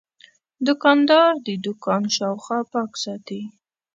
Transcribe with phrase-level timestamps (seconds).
[0.67, 3.41] دوکاندار د دوکان شاوخوا پاک ساتي.